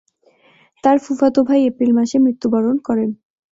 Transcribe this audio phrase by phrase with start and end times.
[0.83, 3.03] তার ফুফাতো ভাই এপ্রিল মাসে মৃত্যুবরণ করে।